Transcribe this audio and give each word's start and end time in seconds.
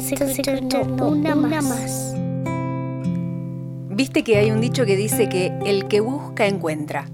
una 0.00 1.34
más. 1.34 2.14
Viste 3.90 4.24
que 4.24 4.38
hay 4.38 4.50
un 4.50 4.60
dicho 4.60 4.86
que 4.86 4.96
dice 4.96 5.28
que 5.28 5.52
el 5.66 5.88
que 5.88 6.00
busca 6.00 6.46
encuentra. 6.46 7.06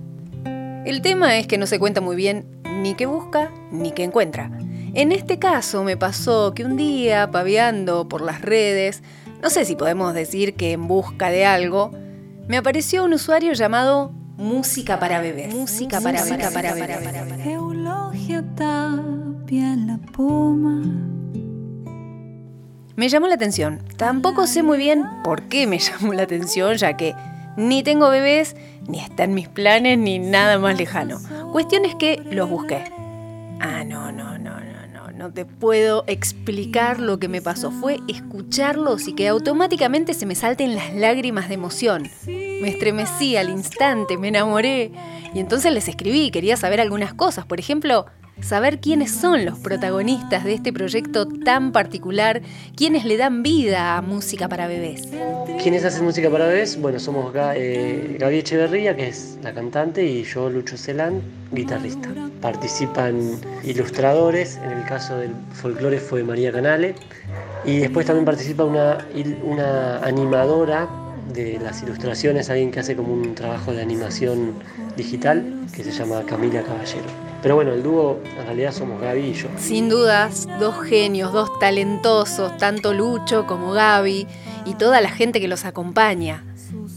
El 0.84 1.02
tema 1.02 1.36
es 1.36 1.48
que 1.48 1.58
no 1.58 1.66
se 1.66 1.80
cuenta 1.80 2.00
muy 2.00 2.14
bien 2.14 2.46
ni 2.80 2.94
qué 2.94 3.06
busca 3.06 3.50
ni 3.72 3.90
qué 3.90 4.04
encuentra. 4.04 4.50
En 4.94 5.10
este 5.10 5.38
caso 5.38 5.82
me 5.82 5.96
pasó 5.96 6.54
que 6.54 6.64
un 6.64 6.76
día, 6.76 7.30
paviando 7.30 8.08
por 8.08 8.20
las 8.20 8.40
redes, 8.40 9.02
no 9.42 9.50
sé 9.50 9.64
si 9.64 9.74
podemos 9.74 10.14
decir 10.14 10.54
que 10.54 10.72
en 10.72 10.86
busca 10.86 11.28
de 11.30 11.44
algo, 11.44 11.90
me 12.46 12.56
apareció 12.56 13.04
un 13.04 13.14
usuario 13.14 13.52
llamado 13.52 14.12
Música 14.36 15.00
para 15.00 15.20
bebés. 15.20 15.52
Música 15.52 16.00
para, 16.00 16.20
música 16.20 16.50
para, 16.50 16.74
bebés. 16.74 16.88
Me 22.96 23.10
llamó 23.10 23.28
la 23.28 23.34
atención. 23.34 23.80
Tampoco 23.98 24.46
sé 24.46 24.62
muy 24.62 24.78
bien 24.78 25.04
por 25.22 25.42
qué 25.42 25.66
me 25.66 25.78
llamó 25.78 26.14
la 26.14 26.22
atención, 26.22 26.76
ya 26.76 26.96
que 26.96 27.14
ni 27.56 27.82
tengo 27.82 28.08
bebés, 28.08 28.56
ni 28.88 29.00
está 29.00 29.24
en 29.24 29.34
mis 29.34 29.48
planes, 29.48 29.98
ni 29.98 30.18
nada 30.18 30.58
más 30.58 30.78
lejano. 30.78 31.18
Cuestión 31.52 31.84
es 31.84 31.94
que 31.94 32.22
los 32.30 32.48
busqué. 32.48 32.84
Ah, 33.60 33.84
no, 33.84 34.12
no, 34.12 34.38
no, 34.38 34.60
no, 34.60 34.86
no, 34.92 35.10
no 35.12 35.32
te 35.32 35.44
puedo 35.44 36.04
explicar 36.06 36.98
lo 36.98 37.18
que 37.18 37.28
me 37.28 37.42
pasó. 37.42 37.70
Fue 37.70 38.00
escucharlos 38.08 39.08
y 39.08 39.14
que 39.14 39.28
automáticamente 39.28 40.14
se 40.14 40.26
me 40.26 40.34
salten 40.34 40.74
las 40.74 40.94
lágrimas 40.94 41.48
de 41.48 41.54
emoción. 41.54 42.10
Me 42.26 42.68
estremecí 42.68 43.36
al 43.36 43.50
instante, 43.50 44.16
me 44.16 44.28
enamoré. 44.28 44.90
Y 45.34 45.40
entonces 45.40 45.72
les 45.72 45.88
escribí, 45.88 46.30
quería 46.30 46.56
saber 46.56 46.80
algunas 46.80 47.12
cosas. 47.12 47.44
Por 47.44 47.60
ejemplo, 47.60 48.06
saber 48.40 48.80
quiénes 48.80 49.10
son 49.10 49.44
los 49.44 49.58
protagonistas 49.58 50.44
de 50.44 50.54
este 50.54 50.72
proyecto 50.72 51.26
tan 51.26 51.72
particular, 51.72 52.42
quiénes 52.76 53.04
le 53.04 53.16
dan 53.16 53.42
vida 53.42 53.96
a 53.96 54.02
música 54.02 54.48
para 54.48 54.66
bebés. 54.66 55.08
¿Quiénes 55.62 55.84
hacen 55.84 56.04
música 56.04 56.30
para 56.30 56.46
bebés? 56.46 56.80
Bueno, 56.80 56.98
somos 56.98 57.32
eh, 57.34 58.16
Gaby 58.18 58.38
Echeverría, 58.38 58.94
que 58.94 59.08
es 59.08 59.38
la 59.42 59.52
cantante, 59.52 60.04
y 60.04 60.22
yo, 60.24 60.50
Lucho 60.50 60.76
Celán, 60.76 61.22
guitarrista. 61.52 62.08
Participan 62.40 63.40
ilustradores, 63.64 64.58
en 64.58 64.72
el 64.72 64.84
caso 64.84 65.16
del 65.18 65.32
folclore 65.52 65.98
fue 65.98 66.22
María 66.22 66.52
Canale, 66.52 66.94
y 67.64 67.78
después 67.78 68.06
también 68.06 68.24
participa 68.24 68.64
una, 68.64 68.98
una 69.42 69.98
animadora 69.98 70.88
de 71.32 71.58
las 71.58 71.82
ilustraciones, 71.82 72.50
alguien 72.50 72.70
que 72.70 72.80
hace 72.80 72.94
como 72.94 73.12
un 73.12 73.34
trabajo 73.34 73.72
de 73.72 73.82
animación 73.82 74.54
digital, 74.96 75.66
que 75.74 75.82
se 75.82 75.90
llama 75.90 76.22
Camila 76.26 76.62
Caballero. 76.62 77.25
Pero 77.46 77.54
bueno, 77.54 77.74
el 77.74 77.84
dúo 77.84 78.18
en 78.36 78.44
realidad 78.44 78.72
somos 78.72 79.00
Gaby 79.00 79.20
y 79.20 79.32
yo. 79.32 79.46
Sin 79.56 79.88
dudas, 79.88 80.48
dos 80.58 80.82
genios, 80.82 81.32
dos 81.32 81.60
talentosos, 81.60 82.56
tanto 82.56 82.92
Lucho 82.92 83.46
como 83.46 83.70
Gaby 83.70 84.26
y 84.64 84.74
toda 84.74 85.00
la 85.00 85.10
gente 85.10 85.40
que 85.40 85.46
los 85.46 85.64
acompaña. 85.64 86.44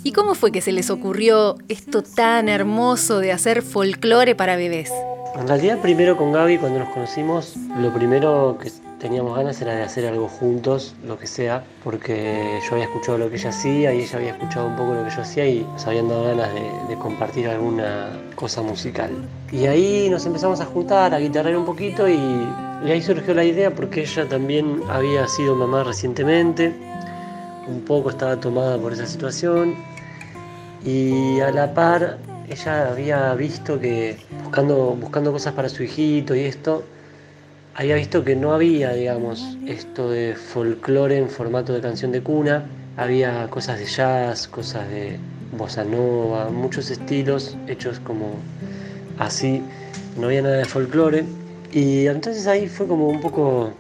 ¿Y 0.03 0.11
cómo 0.11 0.33
fue 0.33 0.51
que 0.51 0.61
se 0.61 0.71
les 0.71 0.89
ocurrió 0.89 1.57
esto 1.67 2.01
tan 2.01 2.49
hermoso 2.49 3.19
de 3.19 3.31
hacer 3.31 3.61
folclore 3.61 4.33
para 4.33 4.55
bebés? 4.55 4.91
En 5.39 5.47
realidad, 5.47 5.77
primero 5.83 6.17
con 6.17 6.31
Gaby, 6.31 6.57
cuando 6.57 6.79
nos 6.79 6.89
conocimos, 6.89 7.53
lo 7.79 7.93
primero 7.93 8.57
que 8.59 8.71
teníamos 8.99 9.35
ganas 9.35 9.59
de 9.59 9.81
hacer 9.81 10.05
algo 10.05 10.27
juntos, 10.27 10.95
lo 11.05 11.17
que 11.17 11.27
sea, 11.27 11.63
porque 11.83 12.59
yo 12.67 12.75
había 12.75 12.85
escuchado 12.85 13.17
lo 13.17 13.29
que 13.29 13.37
ella 13.37 13.49
hacía 13.49 13.93
y 13.93 14.01
ella 14.01 14.17
había 14.17 14.31
escuchado 14.31 14.67
un 14.67 14.75
poco 14.75 14.93
lo 14.93 15.03
que 15.03 15.09
yo 15.09 15.21
hacía 15.21 15.47
y 15.47 15.61
nos 15.61 15.87
habían 15.87 16.09
dado 16.09 16.25
ganas 16.25 16.49
de, 16.53 16.95
compartir 16.97 17.47
alguna 17.47 18.09
cosa 18.35 18.61
musical. 18.61 19.11
Y 19.51 19.65
ahí 19.67 20.09
nos 20.09 20.25
empezamos 20.25 20.59
a 20.59 20.65
juntar, 20.65 21.13
a 21.13 21.19
guitarrear 21.19 21.55
un 21.55 21.65
poquito 21.65 22.09
y, 22.09 22.19
y 22.85 22.91
ahí 22.91 23.01
surgió 23.01 23.33
la 23.33 23.45
idea 23.45 23.73
porque 23.73 24.01
ella 24.01 24.27
también 24.27 24.81
había 24.89 25.25
sido 25.27 25.55
mamá 25.55 25.83
recientemente, 25.85 26.75
un 27.67 27.81
poco 27.81 28.09
estaba 28.09 28.37
tomada 28.37 28.77
por 28.77 28.91
esa 28.91 29.05
situación 29.05 29.75
y 30.83 31.39
a 31.39 31.51
la 31.51 31.73
par 31.73 32.17
ella 32.49 32.89
había 32.89 33.33
visto 33.35 33.79
que 33.79 34.17
buscando, 34.43 34.97
buscando 34.99 35.31
cosas 35.31 35.53
para 35.53 35.69
su 35.69 35.83
hijito 35.83 36.35
y 36.35 36.41
esto, 36.41 36.83
había 37.79 37.95
visto 37.95 38.25
que 38.25 38.35
no 38.35 38.51
había, 38.51 38.91
digamos, 38.91 39.55
esto 39.65 40.09
de 40.09 40.35
folclore 40.35 41.17
en 41.17 41.29
formato 41.29 41.71
de 41.71 41.79
canción 41.79 42.11
de 42.11 42.21
cuna, 42.21 42.65
había 42.97 43.49
cosas 43.49 43.79
de 43.79 43.85
jazz, 43.85 44.49
cosas 44.49 44.89
de 44.89 45.17
bossa 45.57 45.85
nova, 45.85 46.49
muchos 46.49 46.91
estilos 46.91 47.55
hechos 47.67 48.01
como 48.01 48.31
así, 49.17 49.63
no 50.17 50.27
había 50.27 50.41
nada 50.41 50.57
de 50.57 50.65
folclore. 50.65 51.23
Y 51.71 52.07
entonces 52.07 52.47
ahí 52.47 52.67
fue 52.67 52.85
como 52.85 53.07
un 53.07 53.21
poco 53.21 53.71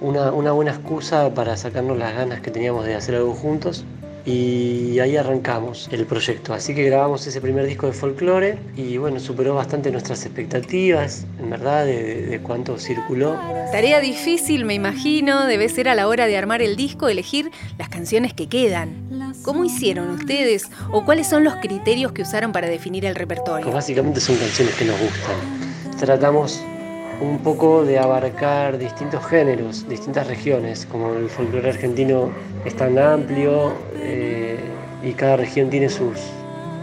una, 0.00 0.30
una 0.30 0.52
buena 0.52 0.70
excusa 0.70 1.34
para 1.34 1.56
sacarnos 1.56 1.98
las 1.98 2.14
ganas 2.14 2.40
que 2.42 2.52
teníamos 2.52 2.86
de 2.86 2.94
hacer 2.94 3.16
algo 3.16 3.34
juntos 3.34 3.84
y 4.26 4.98
ahí 4.98 5.16
arrancamos 5.16 5.88
el 5.92 6.04
proyecto. 6.04 6.52
Así 6.52 6.74
que 6.74 6.82
grabamos 6.82 7.24
ese 7.26 7.40
primer 7.40 7.64
disco 7.64 7.86
de 7.86 7.92
folclore 7.92 8.58
y 8.76 8.96
bueno, 8.96 9.20
superó 9.20 9.54
bastante 9.54 9.92
nuestras 9.92 10.26
expectativas, 10.26 11.24
en 11.38 11.48
verdad, 11.48 11.86
de, 11.86 12.40
cuánto 12.42 12.76
circuló. 12.76 13.38
Tarea 13.70 14.00
difícil, 14.00 14.64
me 14.64 14.74
imagino, 14.74 15.46
debe 15.46 15.68
ser 15.68 15.88
a 15.88 15.94
la 15.94 16.08
hora 16.08 16.26
de 16.26 16.36
armar 16.36 16.60
el 16.60 16.74
disco 16.74 17.08
elegir 17.08 17.52
las 17.78 17.88
canciones 17.88 18.34
que 18.34 18.48
quedan. 18.48 19.06
¿Cómo 19.42 19.64
hicieron 19.64 20.10
ustedes 20.10 20.64
o 20.90 21.04
cuáles 21.04 21.28
son 21.28 21.44
los 21.44 21.54
criterios 21.56 22.10
que 22.10 22.22
usaron 22.22 22.50
para 22.50 22.68
definir 22.68 23.04
el 23.04 23.14
repertorio? 23.14 23.62
Pues 23.62 23.74
básicamente 23.74 24.20
son 24.20 24.36
canciones 24.36 24.74
que 24.74 24.86
nos 24.86 24.98
gustan. 25.00 25.36
Tratamos 26.00 26.60
un 27.20 27.38
poco 27.38 27.84
de 27.84 27.98
abarcar 27.98 28.78
distintos 28.78 29.24
géneros, 29.26 29.88
distintas 29.88 30.26
regiones, 30.26 30.86
como 30.86 31.14
el 31.14 31.28
folclore 31.28 31.70
argentino 31.70 32.30
es 32.64 32.74
tan 32.74 32.98
amplio 32.98 33.72
eh, 33.94 34.58
y 35.02 35.12
cada 35.12 35.36
región 35.36 35.70
tiene 35.70 35.88
sus, 35.88 36.20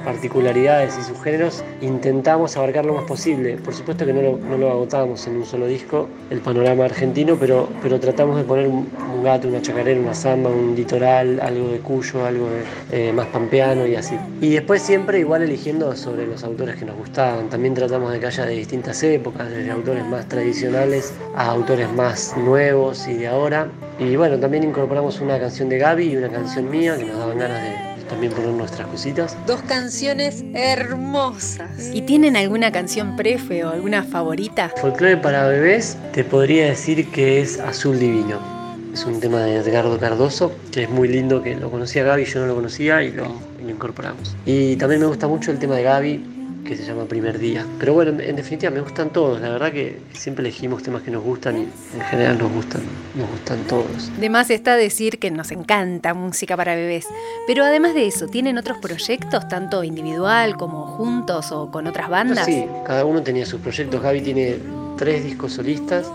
particularidades 0.04 0.98
y 0.98 1.04
sus 1.04 1.22
géneros, 1.22 1.64
intentamos 1.82 2.56
abarcar 2.58 2.86
lo 2.86 2.94
más 2.94 3.06
posible. 3.06 3.58
Por 3.58 3.74
supuesto 3.74 4.06
que 4.06 4.14
no 4.14 4.22
lo, 4.22 4.38
no 4.38 4.58
lo 4.58 4.70
agotamos 4.70 5.26
en 5.28 5.38
un 5.38 5.46
solo 5.46 5.68
disco, 5.68 6.08
el 6.30 6.40
panorama 6.40 6.86
argentino, 6.86 7.38
pero, 7.40 7.70
pero 7.82 8.00
tratamos 8.00 8.38
de 8.38 8.44
poner 8.44 8.68
un, 8.68 8.88
gato, 9.24 9.48
una 9.48 9.62
chacarera, 9.62 10.00
una 10.00 10.14
samba, 10.14 10.50
un 10.50 10.76
litoral, 10.76 11.40
algo 11.42 11.70
de 11.70 11.80
Cuyo, 11.80 12.26
algo 12.26 12.48
de, 12.50 13.10
eh, 13.10 13.14
más 13.14 13.28
pampeano 13.28 13.88
y 13.88 13.96
así. 13.96 14.18
Y 14.42 14.50
después 14.52 14.82
siempre 14.82 15.20
igual 15.20 15.44
eligiendo 15.44 15.96
sobre 15.96 16.28
los 16.28 16.44
autores 16.44 16.76
que 16.76 16.86
nos 16.86 16.98
gustaban. 16.98 17.50
También 17.50 17.74
tratamos 17.74 18.12
de 18.12 18.20
que 18.20 18.26
haya 18.28 18.46
de 18.46 18.56
distintas 18.56 19.02
épocas, 19.04 19.50
desde 19.50 19.72
autores 19.72 20.06
más 20.06 20.28
tradicionales 20.28 21.14
a 21.36 21.50
autores 21.50 21.92
más 21.94 22.36
nuevos 22.38 23.08
y 23.08 23.16
de 23.16 23.28
ahora. 23.28 23.70
Y 24.00 24.16
bueno, 24.16 24.38
también 24.40 24.64
incorporamos 24.64 25.22
una 25.22 25.40
canción 25.40 25.70
de 25.70 25.78
Gaby 25.78 26.10
y 26.10 26.18
una 26.18 26.30
canción 26.30 26.70
mía 26.70 26.98
que 26.98 27.06
nos 27.06 27.18
daban 27.18 27.38
ganas 27.38 27.62
de, 27.62 27.93
también 28.14 28.32
poner 28.32 28.52
nuestras 28.52 28.88
cositas. 28.88 29.36
Dos 29.48 29.62
canciones 29.64 30.44
hermosas. 30.54 31.90
¿Y 31.92 32.04
tienen 32.04 32.38
alguna 32.38 32.72
canción 32.72 33.16
prefe 33.16 33.66
o 33.66 33.72
alguna 33.72 34.04
favorita? 34.04 34.70
Folclore 34.80 35.18
para 35.18 35.48
bebés, 35.48 35.98
te 36.12 36.24
podría 36.24 36.68
decir 36.68 37.10
que 37.10 37.42
es 37.42 37.60
Azul 37.60 37.98
Divino. 37.98 38.63
Es 38.94 39.06
un 39.06 39.20
tema 39.20 39.40
de 39.40 39.56
Edgardo 39.56 39.98
Cardoso, 40.00 40.52
que 40.72 40.84
es 40.84 40.90
muy 40.90 41.08
lindo, 41.08 41.42
que 41.42 41.56
lo 41.56 41.72
conocía 41.72 42.04
Gaby, 42.04 42.26
yo 42.26 42.42
no 42.42 42.46
lo 42.46 42.56
conocía 42.56 43.02
y 43.02 43.12
lo, 43.12 43.26
y 43.60 43.64
lo 43.64 43.72
incorporamos. 43.72 44.36
Y 44.46 44.76
también 44.76 45.02
me 45.02 45.08
gusta 45.08 45.28
mucho 45.28 45.50
el 45.50 45.58
tema 45.58 45.76
de 45.76 45.82
Gaby, 45.82 46.34
que 46.64 46.78
se 46.78 46.84
llama 46.84 47.06
Primer 47.06 47.40
Día. 47.40 47.66
Pero 47.80 47.96
bueno, 47.96 48.22
en 48.22 48.36
definitiva 48.36 48.72
me 48.72 48.82
gustan 48.82 49.10
todos, 49.10 49.42
la 49.42 49.50
verdad 49.50 49.72
que 49.72 50.00
siempre 50.14 50.44
elegimos 50.44 50.84
temas 50.84 51.02
que 51.02 51.10
nos 51.10 51.24
gustan 51.24 51.58
y 51.58 51.62
en 51.62 52.02
general 52.10 52.38
nos 52.38 52.52
gustan, 52.52 52.84
nos 53.16 53.30
gustan 53.32 53.64
todos. 53.68 54.12
Además 54.16 54.52
está 54.52 54.76
decir 54.76 55.18
que 55.18 55.32
nos 55.32 55.52
encanta 55.52 56.14
música 56.14 56.56
para 56.56 56.76
bebés, 56.76 57.08
pero 57.48 57.66
además 57.66 57.96
de 57.96 58.06
eso, 58.06 58.28
¿tienen 58.28 58.60
otros 58.60 58.78
proyectos, 58.78 59.48
tanto 59.48 59.84
individual 59.84 60.56
como 60.56 60.86
juntos 60.86 61.52
o 61.52 61.72
con 61.72 61.88
otras 61.88 62.10
bandas? 62.10 62.46
Sí, 62.46 62.66
cada 62.86 63.06
uno 63.06 63.24
tenía 63.24 63.48
sus 63.48 63.60
proyectos, 63.60 64.02
Gaby 64.04 64.22
tiene 64.22 64.58
tres 64.98 65.24
discos 65.24 65.54
solistas 65.54 66.12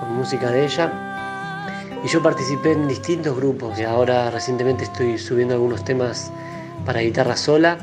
con 0.00 0.16
música 0.16 0.50
de 0.50 0.64
ella. 0.64 1.09
Y 2.02 2.08
yo 2.08 2.22
participé 2.22 2.72
en 2.72 2.88
distintos 2.88 3.36
grupos 3.36 3.78
y 3.78 3.82
ahora 3.84 4.30
recientemente 4.30 4.84
estoy 4.84 5.18
subiendo 5.18 5.54
algunos 5.54 5.84
temas 5.84 6.32
para 6.86 7.00
guitarra 7.00 7.36
sola 7.36 7.78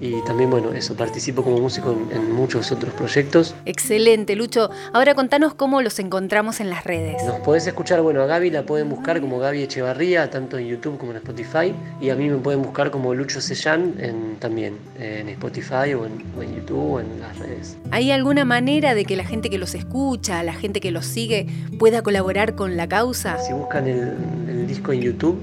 y 0.00 0.22
también, 0.24 0.50
bueno, 0.50 0.72
eso, 0.72 0.94
participo 0.94 1.42
como 1.42 1.58
músico 1.58 1.96
en, 2.12 2.32
muchos 2.32 2.70
otros 2.70 2.92
proyectos. 2.94 3.54
Excelente, 3.64 4.36
Lucho. 4.36 4.70
Ahora 4.92 5.14
contanos 5.14 5.54
cómo 5.54 5.80
los 5.80 5.98
encontramos 5.98 6.60
en 6.60 6.68
las 6.68 6.84
redes. 6.84 7.22
Nos 7.24 7.40
podés 7.40 7.66
escuchar, 7.66 8.02
bueno, 8.02 8.22
a 8.22 8.26
Gaby 8.26 8.50
la 8.50 8.64
pueden 8.64 8.90
buscar 8.90 9.20
como 9.20 9.38
Gaby 9.38 9.62
Echevarría, 9.62 10.30
tanto 10.30 10.58
en 10.58 10.66
YouTube 10.66 10.98
como 10.98 11.12
en 11.12 11.18
Spotify, 11.18 11.74
y 12.00 12.10
a 12.10 12.14
mí 12.14 12.28
me 12.28 12.36
pueden 12.36 12.62
buscar 12.62 12.90
como 12.90 13.14
Lucho 13.14 13.40
Sellán 13.40 13.94
en, 13.98 14.36
también 14.36 14.76
en 14.98 15.28
Spotify 15.30 15.94
o 15.94 16.06
en, 16.06 16.18
YouTube 16.56 16.92
o 16.94 17.00
en 17.00 17.20
las 17.20 17.38
redes. 17.38 17.76
¿Hay 17.90 18.10
alguna 18.10 18.44
manera 18.44 18.94
de 18.94 19.04
que 19.04 19.16
la 19.16 19.24
gente 19.24 19.48
que 19.48 19.58
los 19.58 19.74
escucha, 19.74 20.42
la 20.42 20.52
gente 20.52 20.80
que 20.80 20.90
los 20.90 21.06
sigue, 21.06 21.46
pueda 21.78 22.02
colaborar 22.02 22.54
con 22.54 22.76
la 22.76 22.88
causa? 22.88 23.38
Si 23.38 23.52
buscan 23.52 23.86
el, 23.88 24.14
el 24.48 24.66
disco 24.66 24.92
en 24.92 25.00
YouTube, 25.00 25.38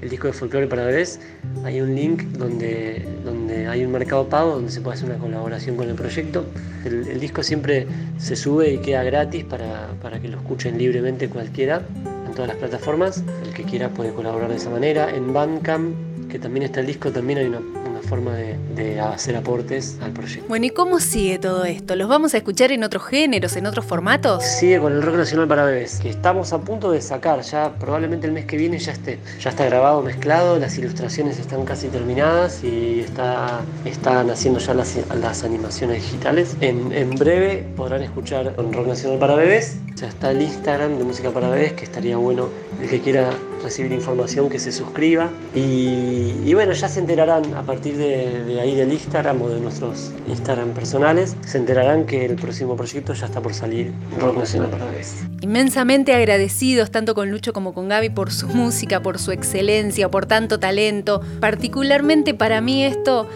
el 0.00 0.08
disco 0.08 0.28
de 0.28 0.32
folclore 0.32 0.66
para 0.66 0.84
bebés, 0.84 1.20
hay 1.64 1.80
un 1.80 1.94
link 1.94 2.22
donde, 2.38 3.06
donde 3.24 3.39
hay 3.68 3.84
un 3.84 3.92
mercado 3.92 4.28
pago 4.28 4.54
donde 4.54 4.70
se 4.70 4.80
puede 4.80 4.96
hacer 4.96 5.10
una 5.10 5.18
colaboración 5.18 5.76
con 5.76 5.88
el 5.88 5.94
proyecto. 5.94 6.44
El, 6.84 7.20
disco 7.20 7.42
siempre 7.42 7.86
se 8.18 8.36
sube 8.36 8.72
y 8.72 8.78
queda 8.78 9.02
gratis 9.02 9.44
para, 9.44 9.88
para, 10.02 10.20
que 10.20 10.28
lo 10.28 10.38
escuchen 10.38 10.78
libremente 10.78 11.28
cualquiera. 11.28 11.82
en 12.26 12.34
todas 12.34 12.48
las 12.48 12.56
plataformas. 12.56 13.22
El 13.44 13.52
que 13.52 13.64
quiera 13.64 13.88
puede 13.88 14.12
colaborar 14.12 14.50
de 14.50 14.56
esa 14.56 14.70
manera. 14.70 15.14
En 15.14 15.32
Bandcamp, 15.32 16.28
que 16.28 16.38
también 16.38 16.64
está 16.64 16.80
el 16.80 16.86
disco, 16.86 17.10
también 17.10 17.40
hay 17.40 17.46
una 17.46 17.60
forma 18.10 18.34
de, 18.34 19.00
hacer 19.00 19.36
aportes 19.36 19.96
al 20.02 20.10
proyecto. 20.10 20.46
Bueno, 20.48 20.66
¿y 20.66 20.70
cómo 20.70 20.98
sigue 20.98 21.38
todo 21.38 21.64
esto? 21.64 21.94
¿Los 21.94 22.08
vamos 22.08 22.34
a 22.34 22.38
escuchar 22.38 22.72
en 22.72 22.82
otros 22.82 23.04
géneros, 23.06 23.54
en 23.56 23.66
otros 23.66 23.84
formatos? 23.84 24.42
Sigue 24.42 24.80
con 24.80 24.92
el 24.92 25.00
rock 25.00 25.14
nacional 25.14 25.46
para 25.46 25.64
bebés, 25.64 26.00
que 26.00 26.10
estamos 26.10 26.52
a 26.52 26.58
punto 26.58 26.90
de 26.90 27.00
sacar, 27.00 27.40
ya 27.42 27.72
probablemente 27.78 28.26
el 28.26 28.32
mes 28.32 28.46
que 28.46 28.56
viene 28.56 28.80
ya 28.80 28.92
esté. 28.92 29.20
Ya 29.38 29.50
está 29.50 29.64
grabado, 29.64 30.02
mezclado, 30.02 30.58
las 30.58 30.76
ilustraciones 30.76 31.38
están 31.38 31.64
casi 31.64 31.86
terminadas 31.86 32.64
y 32.64 33.00
está, 33.00 33.60
están 33.84 34.28
haciendo 34.28 34.58
ya 34.58 34.74
las, 34.74 34.98
las 35.20 35.44
animaciones 35.44 36.02
digitales. 36.02 36.56
En, 36.60 36.92
en 36.92 37.10
breve 37.10 37.64
podrán 37.76 38.02
escuchar 38.02 38.56
con 38.56 38.72
rock 38.72 38.88
nacional 38.88 39.20
para 39.20 39.36
bebés. 39.36 39.76
Ya 39.94 40.08
está 40.08 40.32
el 40.32 40.42
Instagram 40.42 40.98
de 40.98 41.04
música 41.04 41.30
para 41.30 41.48
bebés, 41.48 41.74
que 41.74 41.84
estaría 41.84 42.16
bueno 42.16 42.48
el 42.82 42.88
que 42.88 43.00
quiera 43.00 43.30
recibir 43.62 43.92
información 43.92 44.48
que 44.48 44.58
se 44.58 44.72
suscriba. 44.72 45.30
Y, 45.54 46.52
bueno, 46.54 46.72
ya 46.72 46.88
se 46.88 47.00
enterarán 47.00 47.54
a 47.54 47.62
partir 47.62 47.96
de, 47.96 48.60
ahí 48.60 48.74
del 48.74 48.92
Instagram 48.92 49.40
o 49.42 49.48
de 49.48 49.60
nuestros 49.60 50.12
Instagram 50.28 50.70
personales, 50.70 51.36
se 51.46 51.58
enterarán 51.58 52.06
que 52.06 52.24
el 52.24 52.36
próximo 52.36 52.76
proyecto 52.76 53.12
ya 53.12 53.26
está 53.26 53.40
por 53.40 53.54
salir 53.54 53.92
Rock 54.18 54.38
Nacional 54.38 54.70
para 54.70 54.86
vez. 54.86 55.22
Inmensamente 55.40 56.14
agradecidos 56.14 56.90
tanto 56.90 57.14
con 57.14 57.30
Lucho 57.30 57.52
como 57.52 57.72
con 57.72 57.88
Gaby 57.88 58.10
por 58.10 58.32
su 58.32 58.48
música, 58.48 59.00
por 59.00 59.18
su 59.18 59.32
excelencia, 59.32 60.10
por 60.10 60.26
tanto 60.26 60.58
talento. 60.58 61.20
Particularmente 61.40 62.34
para 62.34 62.60
mí 62.60 62.84
esto 62.84 63.28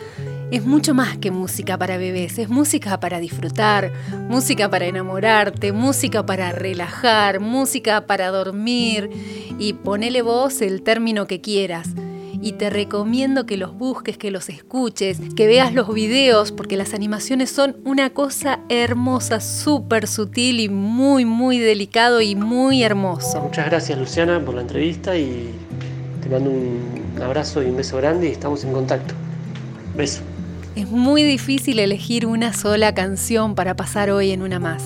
es 0.50 0.64
mucho 0.64 0.94
más 0.94 1.16
que 1.18 1.30
música 1.30 1.78
para 1.78 1.96
bebés, 1.96 2.38
es 2.38 2.48
música 2.48 3.00
para 3.00 3.18
disfrutar, 3.18 3.90
música 4.28 4.70
para 4.70 4.86
enamorarte, 4.86 5.72
música 5.72 6.24
para 6.24 6.52
relajar, 6.52 7.40
música 7.40 8.06
para 8.06 8.28
dormir 8.28 9.10
y 9.58 9.74
ponele 9.74 10.22
vos 10.22 10.60
el 10.60 10.82
término 10.82 11.26
que 11.26 11.40
quieras. 11.40 11.88
Y 12.40 12.52
te 12.52 12.68
recomiendo 12.68 13.46
que 13.46 13.56
los 13.56 13.74
busques, 13.74 14.18
que 14.18 14.30
los 14.30 14.50
escuches, 14.50 15.18
que 15.34 15.46
veas 15.46 15.72
los 15.72 15.92
videos, 15.94 16.52
porque 16.52 16.76
las 16.76 16.92
animaciones 16.92 17.50
son 17.50 17.76
una 17.84 18.10
cosa 18.10 18.60
hermosa, 18.68 19.40
súper 19.40 20.06
sutil 20.06 20.60
y 20.60 20.68
muy, 20.68 21.24
muy 21.24 21.58
delicado 21.58 22.20
y 22.20 22.34
muy 22.34 22.82
hermoso. 22.82 23.40
Muchas 23.40 23.66
gracias 23.66 23.98
Luciana 23.98 24.44
por 24.44 24.54
la 24.54 24.60
entrevista 24.60 25.16
y 25.16 25.50
te 26.22 26.28
mando 26.28 26.50
un 26.50 27.22
abrazo 27.22 27.62
y 27.62 27.66
un 27.66 27.76
beso 27.76 27.96
grande 27.96 28.28
y 28.28 28.32
estamos 28.32 28.62
en 28.64 28.72
contacto. 28.72 29.14
Beso. 29.96 30.22
Es 30.76 30.90
muy 30.90 31.22
difícil 31.22 31.78
elegir 31.78 32.26
una 32.26 32.52
sola 32.52 32.94
canción 32.94 33.54
para 33.54 33.76
pasar 33.76 34.10
hoy 34.10 34.32
en 34.32 34.42
una 34.42 34.58
más. 34.58 34.82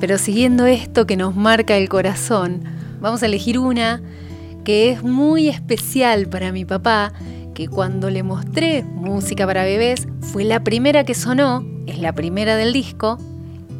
Pero 0.00 0.18
siguiendo 0.18 0.66
esto 0.66 1.06
que 1.06 1.16
nos 1.16 1.36
marca 1.36 1.76
el 1.76 1.88
corazón, 1.88 2.64
vamos 3.02 3.22
a 3.22 3.26
elegir 3.26 3.58
una 3.58 4.00
que 4.64 4.90
es 4.90 5.02
muy 5.02 5.48
especial 5.48 6.28
para 6.28 6.52
mi 6.52 6.64
papá, 6.64 7.12
que 7.52 7.66
cuando 7.66 8.08
le 8.08 8.22
mostré 8.22 8.84
música 8.84 9.44
para 9.44 9.64
bebés 9.64 10.06
fue 10.20 10.44
la 10.44 10.62
primera 10.62 11.04
que 11.04 11.14
sonó, 11.14 11.66
es 11.86 11.98
la 11.98 12.12
primera 12.12 12.56
del 12.56 12.72
disco, 12.72 13.18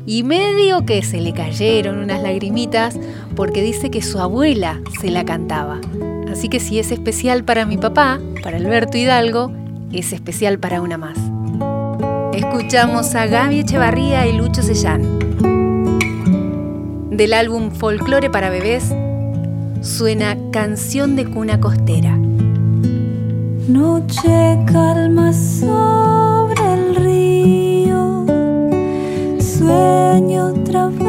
y 0.05 0.25
medio 0.25 0.85
que 0.85 1.03
se 1.05 1.21
le 1.21 1.33
cayeron 1.33 1.99
unas 1.99 2.21
lagrimitas 2.21 2.99
porque 3.37 3.63
dice 3.63 3.91
que 3.91 4.03
su 4.03 4.19
abuela 4.19 4.81
se 5.01 5.13
la 5.13 5.25
cantaba. 5.25 5.81
Así 6.31 6.49
que 6.49 6.59
si 6.59 6.81
es 6.81 6.91
especial 6.91 7.45
para 7.45 7.65
mi 7.65 7.77
papá, 7.77 8.19
para 8.43 8.57
Alberto 8.57 8.99
Hidalgo, 8.99 9.53
es 9.93 10.13
especial 10.13 10.59
para 10.59 10.81
una 10.81 10.99
más. 10.99 11.17
Escuchamos 12.35 13.15
a 13.15 13.27
Gaby 13.27 13.61
Echevarría 13.61 14.27
y 14.27 14.37
Lucho 14.37 14.63
Sellán. 14.63 15.21
Del 17.11 17.35
álbum 17.35 17.71
Folklore 17.71 18.29
para 18.31 18.51
bebés 18.51 18.93
suena 19.83 20.39
Canción 20.53 21.17
de 21.17 21.27
cuna 21.27 21.61
costera. 21.61 22.17
Noche 23.69 24.59
calma 24.67 25.33
sobre 25.33 26.75
el 26.75 26.97
río, 26.97 28.25
sueño, 29.41 30.53
trabajo 30.65 31.02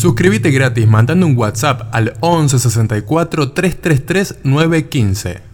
Suscríbete 0.00 0.50
gratis 0.50 0.88
mandando 0.88 1.26
un 1.26 1.36
WhatsApp 1.36 1.82
al 1.92 2.14
11 2.20 2.58
64 2.58 3.52
333 3.52 4.38
915. 4.44 5.49